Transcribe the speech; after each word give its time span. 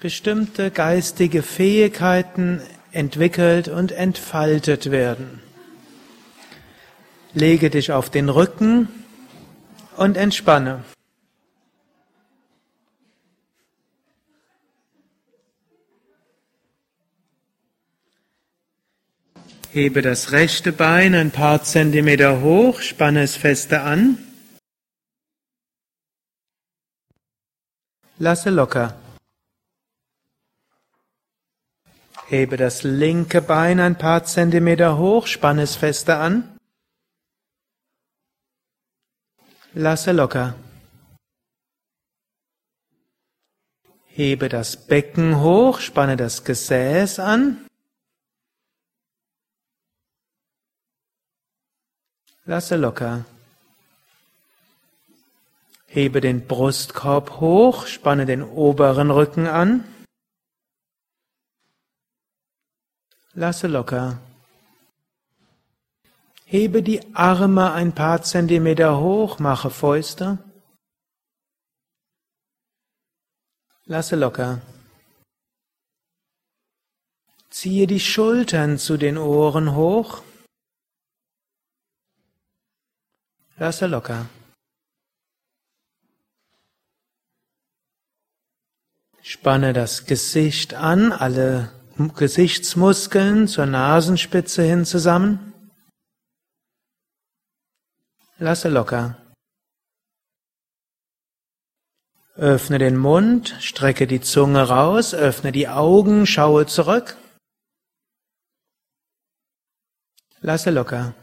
bestimmte 0.00 0.72
geistige 0.72 1.40
Fähigkeiten 1.40 2.60
entwickelt 2.90 3.68
und 3.68 3.92
entfaltet 3.92 4.90
werden. 4.90 5.40
Lege 7.32 7.70
dich 7.70 7.92
auf 7.92 8.10
den 8.10 8.28
Rücken 8.28 8.88
und 9.96 10.16
entspanne. 10.16 10.82
Hebe 19.72 20.02
das 20.02 20.32
rechte 20.32 20.72
Bein 20.72 21.14
ein 21.14 21.30
paar 21.30 21.62
Zentimeter 21.62 22.40
hoch, 22.40 22.80
spanne 22.80 23.22
es 23.22 23.36
feste 23.36 23.82
an. 23.82 24.18
Lasse 28.22 28.50
locker. 28.50 29.00
Hebe 32.26 32.58
das 32.58 32.82
linke 32.82 33.40
Bein 33.40 33.80
ein 33.80 33.96
paar 33.96 34.24
Zentimeter 34.24 34.98
hoch, 34.98 35.26
spanne 35.26 35.62
es 35.62 35.74
feste 35.74 36.18
an. 36.18 36.58
Lasse 39.72 40.12
locker. 40.12 40.54
Hebe 44.04 44.50
das 44.50 44.76
Becken 44.76 45.40
hoch, 45.40 45.80
spanne 45.80 46.18
das 46.18 46.44
Gesäß 46.44 47.20
an. 47.20 47.66
Lasse 52.44 52.76
locker. 52.76 53.24
Hebe 55.92 56.20
den 56.20 56.46
Brustkorb 56.46 57.40
hoch, 57.40 57.88
spanne 57.88 58.24
den 58.24 58.44
oberen 58.44 59.10
Rücken 59.10 59.48
an. 59.48 59.82
Lasse 63.32 63.66
locker. 63.66 64.20
Hebe 66.44 66.84
die 66.84 67.00
Arme 67.16 67.72
ein 67.72 67.92
paar 67.92 68.22
Zentimeter 68.22 69.00
hoch, 69.00 69.40
mache 69.40 69.70
Fäuste. 69.70 70.38
Lasse 73.86 74.14
locker. 74.14 74.62
Ziehe 77.48 77.88
die 77.88 77.98
Schultern 77.98 78.78
zu 78.78 78.96
den 78.96 79.18
Ohren 79.18 79.74
hoch. 79.74 80.22
Lasse 83.56 83.88
locker. 83.88 84.28
Spanne 89.22 89.72
das 89.72 90.06
Gesicht 90.06 90.74
an, 90.74 91.12
alle 91.12 91.72
Gesichtsmuskeln 92.16 93.46
zur 93.48 93.66
Nasenspitze 93.66 94.62
hin 94.62 94.84
zusammen. 94.84 95.52
Lasse 98.38 98.70
locker. 98.70 99.16
Öffne 102.36 102.78
den 102.78 102.96
Mund, 102.96 103.54
strecke 103.60 104.06
die 104.06 104.22
Zunge 104.22 104.62
raus, 104.62 105.12
öffne 105.12 105.52
die 105.52 105.68
Augen, 105.68 106.26
schaue 106.26 106.64
zurück. 106.66 107.18
Lasse 110.40 110.70
locker. 110.70 111.14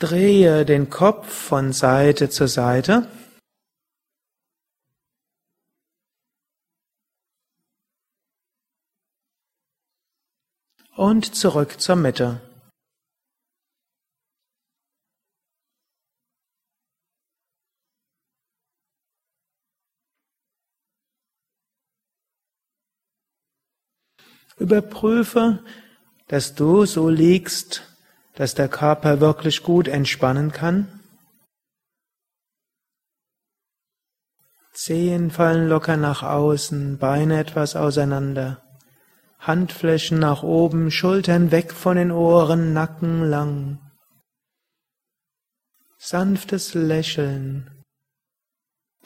Drehe 0.00 0.64
den 0.64 0.90
Kopf 0.90 1.32
von 1.32 1.72
Seite 1.72 2.28
zu 2.28 2.48
Seite. 2.48 3.06
Und 11.00 11.34
zurück 11.34 11.80
zur 11.80 11.96
Mitte. 11.96 12.42
Überprüfe, 24.58 25.64
dass 26.28 26.54
du 26.54 26.84
so 26.84 27.08
liegst, 27.08 27.82
dass 28.34 28.54
der 28.54 28.68
Körper 28.68 29.20
wirklich 29.20 29.62
gut 29.62 29.88
entspannen 29.88 30.52
kann. 30.52 31.00
Zehen 34.74 35.30
fallen 35.30 35.66
locker 35.66 35.96
nach 35.96 36.22
außen, 36.22 36.98
Beine 36.98 37.40
etwas 37.40 37.74
auseinander, 37.74 38.62
Handflächen 39.40 40.18
nach 40.18 40.42
oben, 40.42 40.90
Schultern 40.90 41.50
weg 41.50 41.72
von 41.72 41.96
den 41.96 42.10
Ohren, 42.10 42.74
Nacken 42.74 43.24
lang. 43.24 43.78
Sanftes 45.96 46.74
Lächeln, 46.74 47.84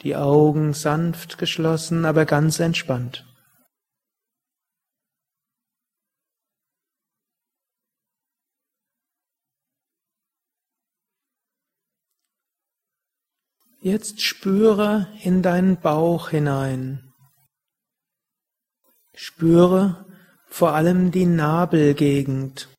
die 0.01 0.15
Augen 0.15 0.73
sanft 0.73 1.37
geschlossen, 1.37 2.03
aber 2.03 2.25
ganz 2.25 2.59
entspannt. 2.59 3.25
Jetzt 13.79 14.21
spüre 14.21 15.07
in 15.21 15.43
deinen 15.43 15.79
Bauch 15.79 16.29
hinein. 16.29 17.13
Spüre 19.13 20.05
vor 20.55 20.71
allem 20.71 21.11
die 21.11 21.25
Nabelgegend. 21.25 22.69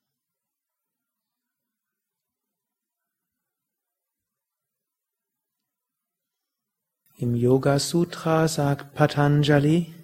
Im 7.18 7.34
Yoga 7.34 7.78
Sutra 7.78 8.48
sagt 8.48 8.94
Patanjali, 8.94 9.94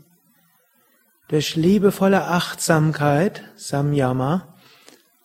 durch 1.29 1.57
liebevolle 1.57 2.27
Achtsamkeit, 2.27 3.43
Samyama, 3.57 4.55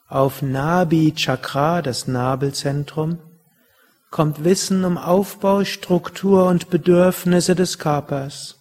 auf 0.07 0.41
Nabi 0.41 1.13
Chakra, 1.15 1.81
das 1.81 2.07
Nabelzentrum, 2.07 3.19
kommt 4.09 4.45
Wissen 4.45 4.85
um 4.85 4.97
Aufbau, 4.97 5.65
Struktur 5.65 6.47
und 6.47 6.69
Bedürfnisse 6.69 7.55
des 7.55 7.77
Körpers. 7.77 8.57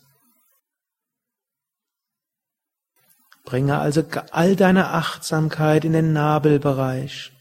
Bringe 3.47 3.79
also 3.79 4.03
all 4.33 4.57
deine 4.57 4.89
Achtsamkeit 4.89 5.85
in 5.85 5.93
den 5.93 6.13
Nabelbereich. 6.13 7.33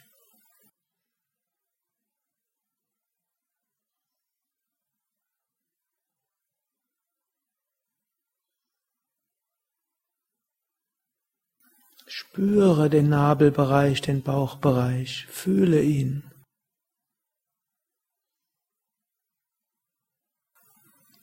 Spüre 12.05 12.91
den 12.91 13.09
Nabelbereich, 13.09 13.99
den 14.01 14.21
Bauchbereich, 14.21 15.25
fühle 15.31 15.81
ihn. 15.81 16.34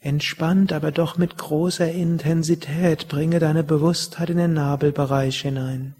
Entspannt, 0.02 0.72
aber 0.72 0.90
doch 0.90 1.16
mit 1.16 1.38
großer 1.38 1.90
Intensität 1.90 3.06
bringe 3.06 3.38
deine 3.38 3.62
Bewusstheit 3.62 4.30
in 4.30 4.36
den 4.36 4.52
Nabelbereich 4.52 5.42
hinein. 5.42 5.94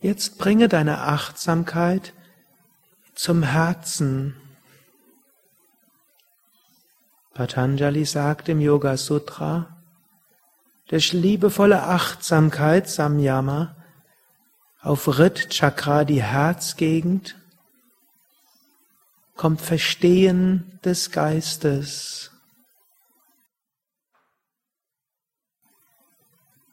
Jetzt 0.00 0.38
bringe 0.38 0.68
deine 0.68 1.00
Achtsamkeit 1.02 2.14
zum 3.14 3.42
Herzen, 3.42 4.36
Patanjali 7.34 8.04
sagt 8.04 8.48
im 8.48 8.60
Yoga 8.60 8.96
Sutra, 8.96 9.76
durch 10.86 11.12
liebevolle 11.12 11.82
Achtsamkeit 11.82 12.88
Samyama 12.88 13.74
auf 14.80 15.18
Rit 15.18 15.50
Chakra, 15.50 16.04
die 16.04 16.22
Herzgegend, 16.22 17.36
kommt 19.34 19.60
Verstehen 19.60 20.78
des 20.84 21.10
Geistes. 21.10 22.30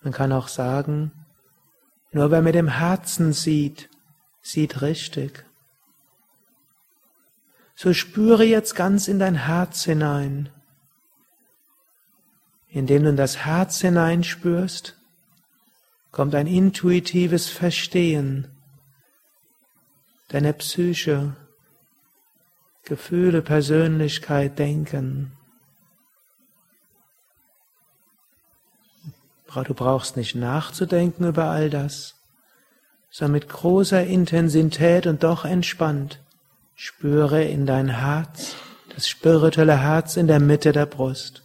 Man 0.04 0.14
kann 0.14 0.32
auch 0.32 0.48
sagen, 0.48 1.12
nur 2.12 2.30
wer 2.30 2.44
mit 2.44 2.54
dem 2.54 2.68
Herzen 2.68 3.34
sieht, 3.34 3.90
sieht 4.42 4.82
richtig. 4.84 5.44
So 7.82 7.96
spüre 7.96 8.44
jetzt 8.44 8.76
ganz 8.76 9.08
in 9.08 9.18
dein 9.18 9.34
Herz 9.34 9.86
hinein. 9.86 10.50
Indem 12.68 13.06
du 13.06 13.10
in 13.10 13.16
das 13.16 13.38
Herz 13.38 13.82
hineinspürst, 13.82 15.02
kommt 16.12 16.36
ein 16.36 16.46
intuitives 16.46 17.50
Verstehen 17.50 18.50
deiner 20.28 20.54
Psyche, 20.54 21.36
Gefühle, 22.84 23.42
Persönlichkeit, 23.42 24.60
Denken. 24.60 25.32
Du 29.48 29.74
brauchst 29.74 30.18
nicht 30.18 30.36
nachzudenken 30.36 31.28
über 31.28 31.46
all 31.46 31.72
das, 31.72 32.14
sondern 33.10 33.40
mit 33.40 33.50
großer 33.50 34.06
Intensität 34.06 35.08
und 35.08 35.24
doch 35.24 35.46
entspannt 35.46 36.21
spüre 36.84 37.44
in 37.44 37.68
dein 37.68 37.90
Herz, 37.90 38.56
das 38.96 39.08
spirituelle 39.08 39.78
Herz 39.78 40.18
in 40.18 40.26
der 40.26 40.40
Mitte 40.40 40.72
der 40.72 40.88
Brust. 40.88 41.44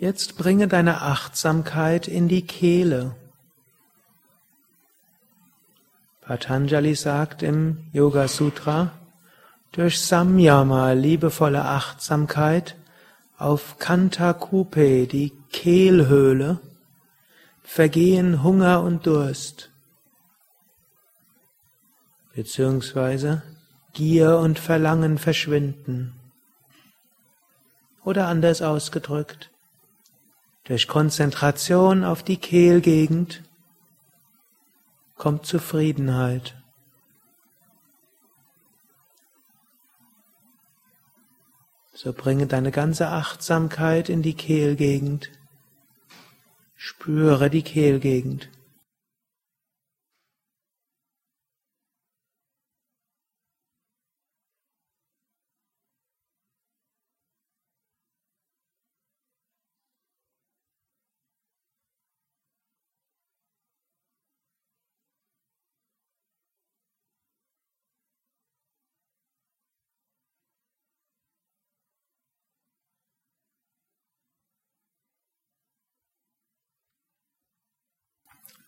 Jetzt 0.00 0.38
bringe 0.38 0.66
deine 0.66 1.02
Achtsamkeit 1.02 2.08
in 2.08 2.26
die 2.26 2.46
Kehle. 2.46 3.14
Patanjali 6.22 6.94
sagt 6.94 7.42
im 7.42 7.84
Yoga 7.92 8.26
Sutra, 8.26 8.92
durch 9.72 10.00
Samyama, 10.00 10.92
liebevolle 10.92 11.66
Achtsamkeit, 11.66 12.76
auf 13.36 13.78
Kantakupe, 13.78 15.06
die 15.06 15.34
Kehlhöhle, 15.52 16.60
vergehen 17.62 18.42
Hunger 18.42 18.82
und 18.82 19.06
Durst, 19.06 19.70
beziehungsweise 22.34 23.42
Gier 23.92 24.38
und 24.38 24.58
Verlangen 24.58 25.18
verschwinden. 25.18 26.14
Oder 28.02 28.28
anders 28.28 28.62
ausgedrückt, 28.62 29.50
durch 30.64 30.88
Konzentration 30.88 32.04
auf 32.04 32.22
die 32.22 32.36
Kehlgegend 32.36 33.42
kommt 35.16 35.46
Zufriedenheit. 35.46 36.56
So 41.92 42.14
bringe 42.14 42.46
deine 42.46 42.70
ganze 42.70 43.08
Achtsamkeit 43.08 44.08
in 44.08 44.22
die 44.22 44.32
Kehlgegend. 44.32 45.30
Spüre 46.74 47.50
die 47.50 47.62
Kehlgegend. 47.62 48.48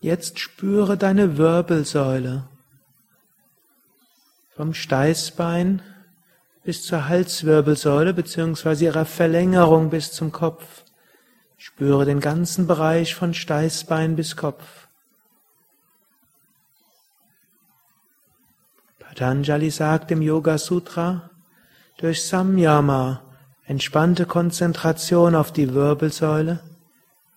Jetzt 0.03 0.37
spüre 0.37 0.97
deine 0.97 1.37
Wirbelsäule. 1.37 2.43
Vom 4.53 4.73
Steißbein 4.73 5.81
bis 6.65 6.83
zur 6.83 7.07
Halswirbelsäule 7.07 8.13
bzw. 8.13 8.83
ihrer 8.83 9.05
Verlängerung 9.05 9.91
bis 9.91 10.11
zum 10.11 10.33
Kopf. 10.33 10.83
Spüre 11.55 12.03
den 12.03 12.19
ganzen 12.19 12.67
Bereich 12.67 13.15
von 13.15 13.33
Steißbein 13.33 14.17
bis 14.17 14.35
Kopf. 14.35 14.89
Patanjali 18.99 19.71
sagt 19.71 20.11
im 20.11 20.21
Yoga 20.21 20.57
Sutra, 20.57 21.29
durch 21.95 22.27
Samyama, 22.27 23.21
entspannte 23.63 24.25
Konzentration 24.25 25.33
auf 25.33 25.53
die 25.53 25.73
Wirbelsäule, 25.73 26.59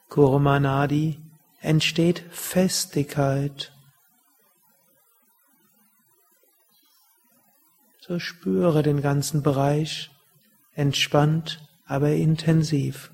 Kurumanadi, 0.09 1.21
entsteht 1.61 2.25
Festigkeit. 2.31 3.73
So 8.01 8.19
spüre 8.19 8.83
den 8.83 9.03
ganzen 9.03 9.43
Bereich, 9.43 10.11
entspannt, 10.75 11.61
aber 11.87 12.13
intensiv. 12.13 13.11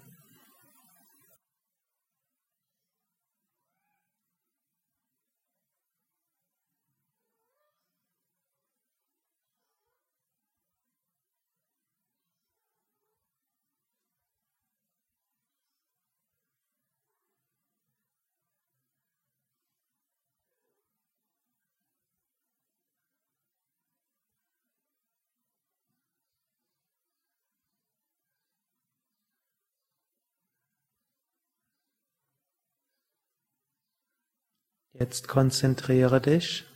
Jetzt 34.95 35.27
konzentriere 35.27 36.21
dich 36.21 36.67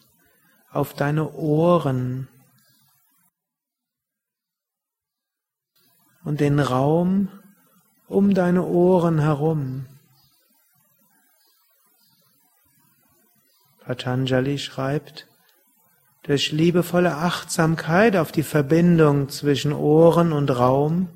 auf 0.71 0.95
deine 0.95 1.35
Ohren 1.35 2.29
und 6.25 6.41
den 6.41 6.59
Raum 6.59 7.29
um 8.09 8.33
deine 8.35 8.65
Ohren 8.65 9.19
herum. 9.19 9.85
Patanjali 13.81 14.59
schreibt, 14.59 15.29
durch 16.23 16.53
liebevolle 16.53 17.17
Achtsamkeit 17.17 18.17
auf 18.17 18.33
die 18.33 18.43
Verbindung 18.43 19.29
zwischen 19.29 19.73
Ohren 19.73 20.33
und 20.33 20.51
Raum 20.51 21.11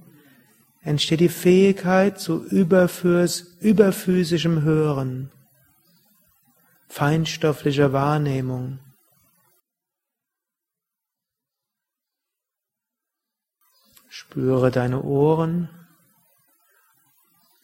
entsteht 0.82 1.20
die 1.20 1.30
Fähigkeit 1.30 2.20
zu 2.20 2.44
überphysischem 2.44 4.62
Hören 4.62 5.32
feinstofflicher 6.90 7.92
Wahrnehmung. 7.92 8.80
Spüre 14.08 14.72
deine 14.72 15.00
Ohren 15.02 15.70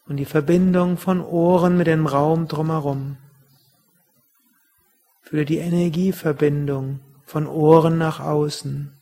und 0.06 0.16
die 0.18 0.24
Verbindung 0.24 0.96
von 0.96 1.20
Ohren 1.20 1.76
mit 1.76 1.88
dem 1.88 2.06
Raum 2.06 2.46
drumherum. 2.46 3.18
Fühle 5.22 5.44
die 5.44 5.58
Energieverbindung 5.58 7.00
von 7.24 7.48
Ohren 7.48 7.98
nach 7.98 8.20
außen. 8.20 8.95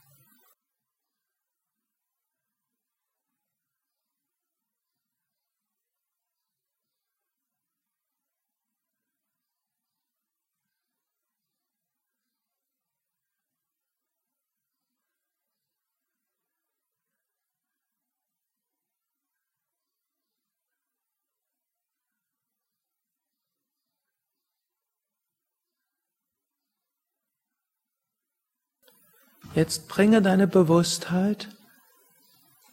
Jetzt 29.54 29.86
bringe 29.88 30.20
deine 30.20 30.48
Bewusstheit 30.48 31.48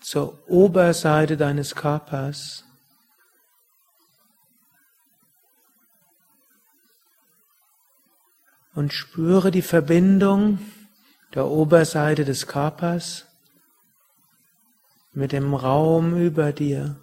zur 0.02 0.40
Oberseite 0.50 1.38
deines 1.38 1.76
Körpers. 1.76 2.66
Und 8.74 8.94
spüre 8.94 9.52
die 9.52 9.62
Verbindung 9.62 10.58
der 11.36 11.46
Oberseite 11.46 12.26
des 12.26 12.48
Körpers 12.48 13.28
mit 15.14 15.34
dem 15.34 15.54
Raum 15.54 16.18
über 16.18 16.52
dir 16.52 16.96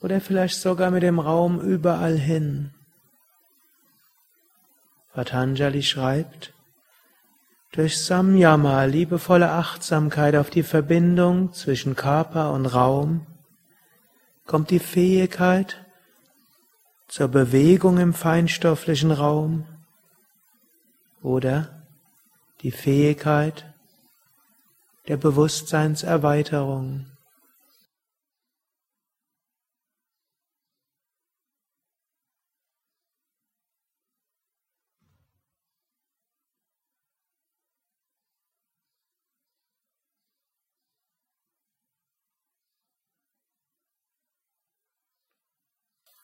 oder 0.00 0.20
vielleicht 0.20 0.60
sogar 0.60 0.90
mit 0.92 1.02
dem 1.02 1.18
Raum 1.18 1.58
überall 1.60 2.16
hin. 2.16 2.72
Patanjali 5.14 5.82
schreibt, 5.82 6.52
durch 7.72 7.98
Samyama, 7.98 8.84
liebevolle 8.84 9.50
Achtsamkeit 9.50 10.36
auf 10.36 10.50
die 10.50 10.62
Verbindung 10.62 11.52
zwischen 11.52 11.96
Körper 11.96 12.52
und 12.52 12.66
Raum, 12.66 13.26
kommt 14.46 14.70
die 14.70 14.78
Fähigkeit 14.78 15.84
zur 17.08 17.28
Bewegung 17.28 17.98
im 17.98 18.14
feinstofflichen 18.14 19.10
Raum 19.10 19.66
oder 21.22 21.82
die 22.62 22.70
Fähigkeit 22.70 23.64
der 25.08 25.16
Bewusstseinserweiterung. 25.16 27.06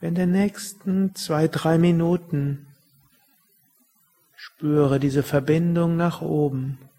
In 0.02 0.16
den 0.16 0.32
nächsten 0.32 1.14
zwei, 1.14 1.47
drei 1.47 1.78
Minuten 1.78 2.66
spüre 4.35 4.99
diese 4.99 5.23
Verbindung 5.23 5.97
nach 5.97 6.21
oben. 6.21 6.90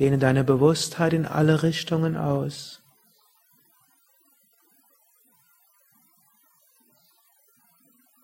Dehne 0.00 0.18
deine 0.18 0.42
Bewusstheit 0.42 1.12
in 1.12 1.24
alle 1.24 1.62
Richtungen 1.62 2.16
aus. 2.16 2.82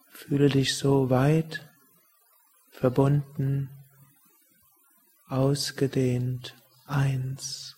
Fühle 0.09 0.49
dich 0.49 0.76
so 0.76 1.11
weit, 1.11 1.64
verbunden, 2.73 3.71
ausgedehnt, 5.28 6.57
eins. 6.87 7.76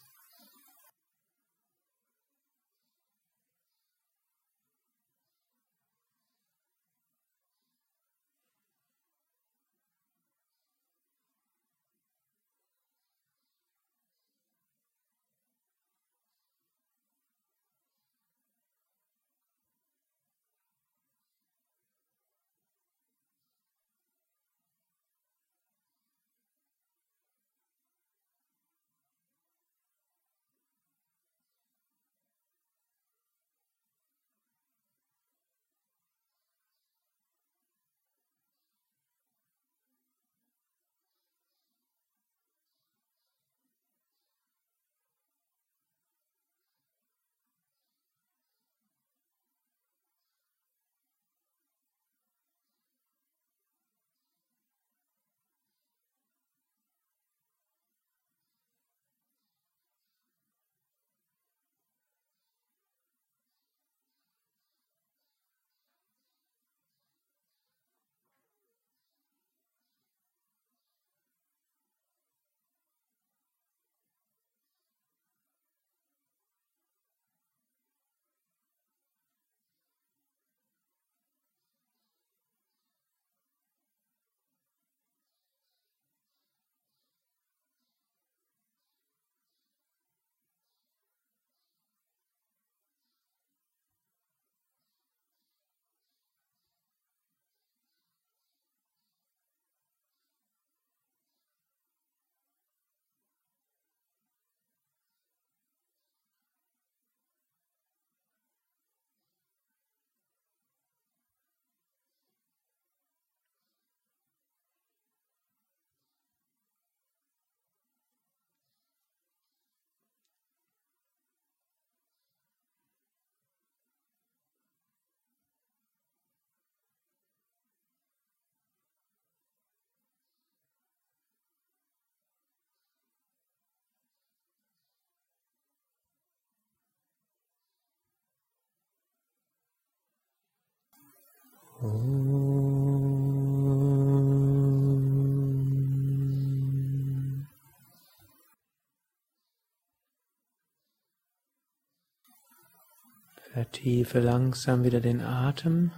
Vertiefe 153.57 154.21
langsam 154.21 154.85
wieder 154.85 155.00
den 155.00 155.23
Atem. 155.23 155.90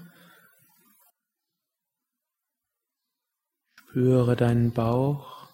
Spüre 3.74 4.36
deinen 4.36 4.72
Bauch. 4.72 5.48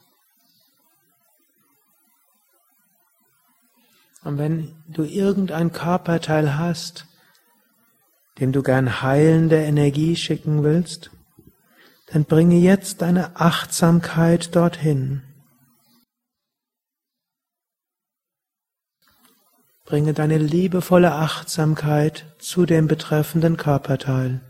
Und 4.22 4.36
wenn 4.36 4.84
du 4.86 5.04
irgendein 5.04 5.72
Körperteil 5.72 6.58
hast, 6.58 7.06
dem 8.40 8.52
du 8.52 8.62
gern 8.62 9.02
heilende 9.02 9.62
Energie 9.62 10.16
schicken 10.16 10.64
willst, 10.64 11.10
dann 12.06 12.24
bringe 12.24 12.56
jetzt 12.56 13.02
deine 13.02 13.36
Achtsamkeit 13.36 14.54
dorthin. 14.54 15.22
Bringe 19.84 20.14
deine 20.14 20.38
liebevolle 20.38 21.12
Achtsamkeit 21.12 22.34
zu 22.38 22.66
dem 22.66 22.88
betreffenden 22.88 23.56
Körperteil. 23.56 24.40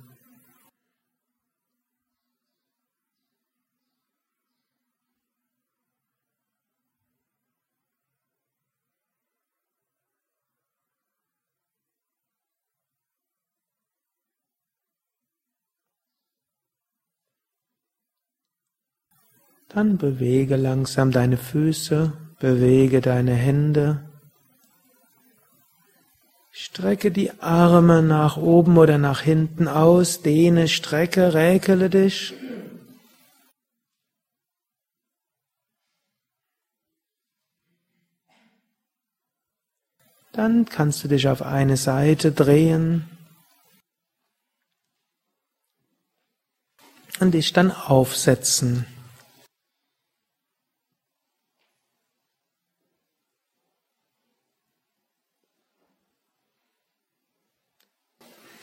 Dann 19.75 19.99
bewege 19.99 20.55
langsam 20.55 21.11
deine 21.11 21.37
Füße, 21.37 22.13
bewege 22.39 23.01
deine 23.01 23.35
Hände. 23.35 24.09
Strecke 26.53 27.11
die 27.11 27.33
Arme 27.41 28.01
nach 28.01 28.37
oben 28.37 28.79
oder 28.79 28.99
nach 28.99 29.23
hinten 29.23 29.67
aus, 29.67 30.23
dehne, 30.23 30.69
strecke, 30.69 31.35
räkele 31.35 31.91
dich. 31.91 32.35
Dann 40.31 40.67
kannst 40.67 41.03
du 41.03 41.09
dich 41.09 41.27
auf 41.27 41.43
eine 41.43 41.77
Seite 41.77 42.31
drehen 42.31 43.09
und 47.19 47.35
dich 47.35 47.53
dann 47.53 47.73
aufsetzen. 47.73 48.87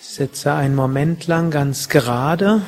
Sitze 0.01 0.53
einen 0.53 0.75
Moment 0.75 1.27
lang 1.27 1.51
ganz 1.51 1.87
gerade. 1.87 2.63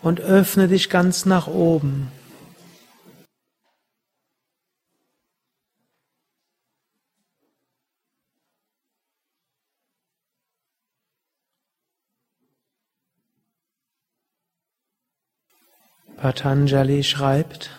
Und 0.00 0.20
öffne 0.20 0.68
dich 0.68 0.88
ganz 0.88 1.26
nach 1.26 1.48
oben. 1.48 2.10
Patanjali 16.16 17.02
schreibt, 17.02 17.70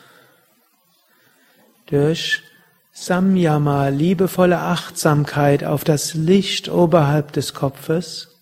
durch 1.85 2.43
Samyama, 2.95 3.87
liebevolle 3.87 4.59
Achtsamkeit 4.59 5.63
auf 5.63 5.83
das 5.83 6.13
Licht 6.13 6.69
oberhalb 6.69 7.31
des 7.31 7.55
Kopfes, 7.55 8.39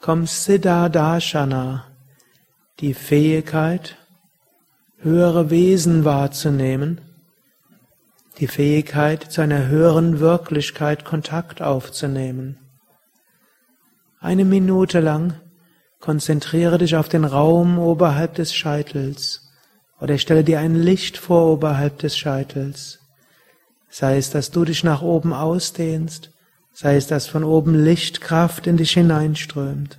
kommt 0.00 0.30
Siddha 0.30 0.88
Darshana, 0.88 1.84
die 2.80 2.94
Fähigkeit, 2.94 3.98
höhere 4.96 5.50
Wesen 5.50 6.06
wahrzunehmen, 6.06 7.02
die 8.38 8.46
Fähigkeit, 8.46 9.30
zu 9.30 9.42
einer 9.42 9.66
höheren 9.66 10.20
Wirklichkeit 10.20 11.04
Kontakt 11.04 11.60
aufzunehmen. 11.60 12.58
Eine 14.20 14.46
Minute 14.46 15.00
lang 15.00 15.34
konzentriere 16.00 16.78
dich 16.78 16.96
auf 16.96 17.10
den 17.10 17.26
Raum 17.26 17.78
oberhalb 17.78 18.36
des 18.36 18.54
Scheitels 18.54 19.52
oder 20.00 20.16
stelle 20.16 20.44
dir 20.44 20.60
ein 20.60 20.76
Licht 20.76 21.18
vor 21.18 21.52
oberhalb 21.52 21.98
des 21.98 22.16
Scheitels. 22.16 23.01
Sei 23.94 24.16
es, 24.16 24.30
dass 24.30 24.50
du 24.50 24.64
dich 24.64 24.84
nach 24.84 25.02
oben 25.02 25.34
ausdehnst, 25.34 26.30
sei 26.72 26.96
es, 26.96 27.08
dass 27.08 27.26
von 27.26 27.44
oben 27.44 27.74
Lichtkraft 27.74 28.66
in 28.66 28.78
dich 28.78 28.92
hineinströmt. 28.92 29.98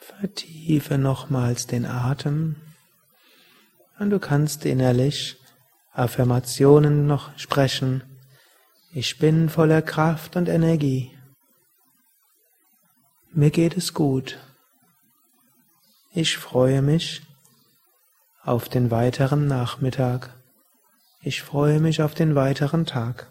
Vertiefe 0.00 0.98
nochmals 0.98 1.66
den 1.66 1.86
Atem 1.86 2.56
und 3.98 4.10
du 4.10 4.18
kannst 4.18 4.64
innerlich 4.64 5.36
Affirmationen 5.92 7.06
noch 7.06 7.36
sprechen. 7.38 8.02
Ich 8.92 9.18
bin 9.18 9.48
voller 9.48 9.82
Kraft 9.82 10.36
und 10.36 10.48
Energie. 10.48 11.10
Mir 13.32 13.50
geht 13.50 13.76
es 13.76 13.92
gut. 13.94 14.38
Ich 16.12 16.38
freue 16.38 16.82
mich 16.82 17.22
auf 18.42 18.68
den 18.68 18.90
weiteren 18.90 19.46
Nachmittag. 19.46 20.34
Ich 21.20 21.42
freue 21.42 21.80
mich 21.80 22.00
auf 22.02 22.14
den 22.14 22.34
weiteren 22.34 22.86
Tag. 22.86 23.30